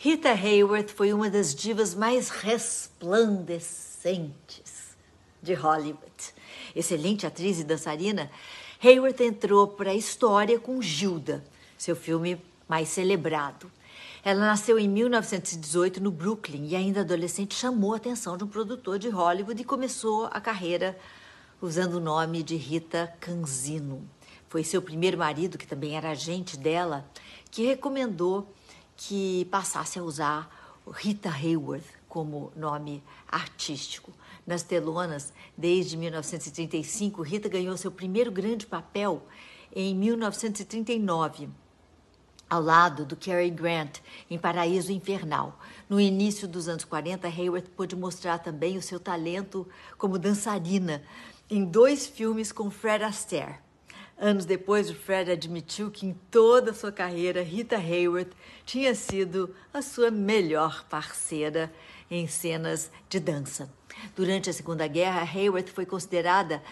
Rita 0.00 0.30
Hayworth 0.30 0.90
foi 0.90 1.12
uma 1.12 1.28
das 1.28 1.52
divas 1.52 1.92
mais 1.92 2.28
resplandecentes 2.28 4.96
de 5.42 5.54
Hollywood. 5.54 6.32
Excelente 6.72 7.26
atriz 7.26 7.58
e 7.58 7.64
dançarina, 7.64 8.30
Hayworth 8.80 9.20
entrou 9.20 9.66
para 9.66 9.90
a 9.90 9.96
história 9.96 10.56
com 10.60 10.80
Gilda, 10.80 11.44
seu 11.76 11.96
filme 11.96 12.40
mais 12.68 12.90
celebrado. 12.90 13.68
Ela 14.24 14.38
nasceu 14.38 14.78
em 14.78 14.88
1918 14.88 16.00
no 16.00 16.12
Brooklyn 16.12 16.68
e, 16.68 16.76
ainda 16.76 17.00
adolescente, 17.00 17.56
chamou 17.56 17.92
a 17.92 17.96
atenção 17.96 18.36
de 18.36 18.44
um 18.44 18.48
produtor 18.48 19.00
de 19.00 19.08
Hollywood 19.08 19.60
e 19.60 19.64
começou 19.64 20.26
a 20.26 20.40
carreira 20.40 20.96
usando 21.60 21.94
o 21.94 22.00
nome 22.00 22.44
de 22.44 22.54
Rita 22.54 23.12
Canzino. 23.18 24.08
Foi 24.48 24.62
seu 24.62 24.80
primeiro 24.80 25.18
marido, 25.18 25.58
que 25.58 25.66
também 25.66 25.96
era 25.96 26.10
agente 26.10 26.56
dela, 26.56 27.04
que 27.50 27.66
recomendou 27.66 28.54
que 28.98 29.44
passasse 29.44 29.98
a 29.98 30.02
usar 30.02 30.50
Rita 30.92 31.30
Hayworth 31.30 31.86
como 32.08 32.52
nome 32.56 33.02
artístico. 33.28 34.12
Nas 34.44 34.64
telonas, 34.64 35.32
desde 35.56 35.96
1935, 35.96 37.22
Rita 37.22 37.48
ganhou 37.48 37.76
seu 37.76 37.92
primeiro 37.92 38.32
grande 38.32 38.66
papel 38.66 39.22
em 39.74 39.94
1939, 39.94 41.48
ao 42.50 42.60
lado 42.60 43.04
do 43.04 43.14
Cary 43.14 43.50
Grant, 43.50 43.98
em 44.28 44.36
Paraíso 44.38 44.90
Infernal. 44.90 45.60
No 45.88 46.00
início 46.00 46.48
dos 46.48 46.66
anos 46.66 46.84
40, 46.84 47.28
Hayworth 47.28 47.68
pôde 47.76 47.94
mostrar 47.94 48.38
também 48.38 48.76
o 48.76 48.82
seu 48.82 48.98
talento 48.98 49.68
como 49.96 50.18
dançarina 50.18 51.04
em 51.48 51.64
dois 51.64 52.06
filmes 52.06 52.50
com 52.50 52.68
Fred 52.68 53.04
Astaire. 53.04 53.67
Anos 54.20 54.44
depois, 54.44 54.90
o 54.90 54.94
Fred 54.94 55.30
admitiu 55.30 55.92
que 55.92 56.04
em 56.04 56.12
toda 56.28 56.72
a 56.72 56.74
sua 56.74 56.90
carreira, 56.90 57.40
Rita 57.40 57.76
Hayworth 57.76 58.32
tinha 58.66 58.92
sido 58.92 59.54
a 59.72 59.80
sua 59.80 60.10
melhor 60.10 60.84
parceira 60.88 61.72
em 62.10 62.26
cenas 62.26 62.90
de 63.08 63.20
dança. 63.20 63.77
Durante 64.16 64.50
a 64.50 64.52
Segunda 64.52 64.86
Guerra, 64.86 65.22
Hayworth 65.22 65.68
foi 65.68 65.86
considerada 65.86 66.62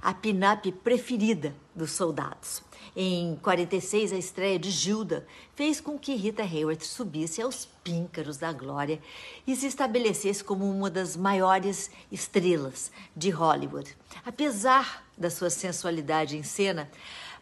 a 0.00 0.12
pin-up 0.12 0.70
preferida 0.72 1.54
dos 1.74 1.92
soldados. 1.92 2.62
Em 2.96 3.36
46, 3.42 4.12
a 4.12 4.16
estreia 4.16 4.58
de 4.58 4.70
Gilda 4.70 5.26
fez 5.54 5.80
com 5.80 5.98
que 5.98 6.14
Rita 6.14 6.42
Hayworth 6.42 6.82
subisse 6.82 7.42
aos 7.42 7.66
píncaros 7.82 8.36
da 8.36 8.52
glória 8.52 9.00
e 9.46 9.56
se 9.56 9.66
estabelecesse 9.66 10.44
como 10.44 10.70
uma 10.70 10.90
das 10.90 11.16
maiores 11.16 11.90
estrelas 12.12 12.92
de 13.16 13.30
Hollywood. 13.30 13.96
Apesar 14.24 15.04
da 15.16 15.30
sua 15.30 15.50
sensualidade 15.50 16.36
em 16.36 16.42
cena, 16.42 16.88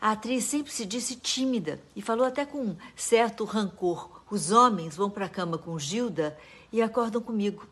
a 0.00 0.12
atriz 0.12 0.44
sempre 0.44 0.72
se 0.72 0.86
disse 0.86 1.16
tímida 1.16 1.80
e 1.94 2.02
falou 2.02 2.26
até 2.26 2.44
com 2.44 2.76
certo 2.96 3.44
rancor: 3.44 4.22
os 4.30 4.50
homens 4.50 4.96
vão 4.96 5.10
para 5.10 5.26
a 5.26 5.28
cama 5.28 5.58
com 5.58 5.78
Gilda 5.78 6.36
e 6.72 6.80
acordam 6.80 7.20
comigo. 7.20 7.66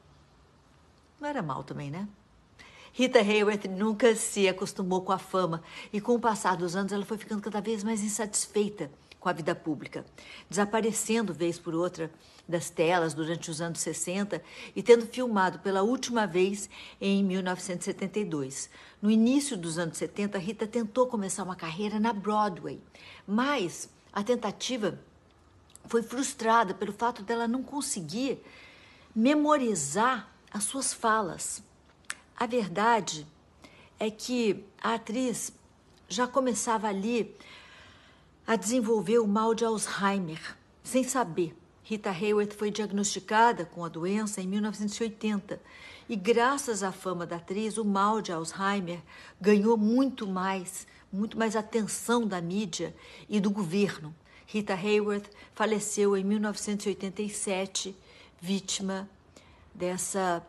Não 1.21 1.29
era 1.29 1.43
mal 1.43 1.63
também, 1.63 1.91
né? 1.91 2.09
Rita 2.93 3.21
Hayworth 3.21 3.67
nunca 3.67 4.17
se 4.17 4.49
acostumou 4.49 5.03
com 5.03 5.13
a 5.13 5.19
fama 5.19 5.63
e, 5.93 6.01
com 6.01 6.15
o 6.15 6.21
passar 6.21 6.57
dos 6.57 6.75
anos, 6.75 6.93
ela 6.93 7.05
foi 7.05 7.19
ficando 7.19 7.43
cada 7.43 7.61
vez 7.61 7.85
mais 7.85 8.03
insatisfeita 8.03 8.91
com 9.21 9.29
a 9.29 9.33
vida 9.33 9.55
pública, 9.55 10.05
desaparecendo 10.49 11.35
vez 11.35 11.59
por 11.59 11.75
outra 11.75 12.11
das 12.49 12.71
telas 12.71 13.13
durante 13.13 13.51
os 13.51 13.61
anos 13.61 13.81
60 13.81 14.43
e 14.75 14.83
tendo 14.83 15.07
filmado 15.07 15.59
pela 15.59 15.83
última 15.83 16.27
vez 16.27 16.71
em 17.01 17.23
1972. 17.23 18.71
No 19.01 19.11
início 19.11 19.57
dos 19.59 19.79
anos 19.79 19.99
70, 19.99 20.39
Rita 20.39 20.67
tentou 20.67 21.07
começar 21.07 21.45
uma 21.45 21.55
carreira 21.55 22.01
na 22.01 22.15
Broadway, 22.15 22.81
mas 23.27 23.91
a 24.11 24.23
tentativa 24.23 24.99
foi 25.85 26.03
frustrada 26.03 26.75
pelo 26.75 26.93
fato 26.93 27.23
dela 27.23 27.47
não 27.47 27.63
conseguir 27.63 28.43
memorizar 29.15 30.31
as 30.53 30.65
suas 30.65 30.93
falas. 30.93 31.63
A 32.37 32.47
verdade 32.47 33.27
é 33.99 34.11
que 34.11 34.65
a 34.83 34.95
atriz 34.95 35.53
já 36.09 36.27
começava 36.27 36.89
ali 36.89 37.37
a 38.47 38.57
desenvolver 38.57 39.19
o 39.19 39.29
mal 39.29 39.55
de 39.55 39.65
Alzheimer, 39.65 40.57
sem 40.83 41.05
saber. 41.05 41.57
Rita 41.85 42.11
Hayworth 42.11 42.53
foi 42.53 42.71
diagnosticada 42.71 43.65
com 43.65 43.85
a 43.85 43.89
doença 43.89 44.41
em 44.41 44.47
1980 44.47 45.61
e, 46.09 46.17
graças 46.17 46.83
à 46.83 46.93
fama 46.93 47.27
da 47.27 47.37
atriz, 47.37 47.79
o 47.79 47.85
mal 47.85 48.21
de 48.21 48.33
Alzheimer 48.33 49.01
ganhou 49.41 49.77
muito 49.77 50.27
mais, 50.27 50.87
muito 51.13 51.39
mais 51.39 51.55
atenção 51.55 52.27
da 52.27 52.41
mídia 52.41 52.95
e 53.29 53.41
do 53.41 53.51
governo. 53.51 54.15
Rita 54.47 54.75
Hayworth 54.75 55.31
faleceu 55.55 56.17
em 56.17 56.25
1987, 56.25 57.97
vítima 58.41 59.09
dessa 59.75 60.45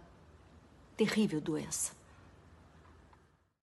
terrível 0.98 1.42
doença. 1.42 2.01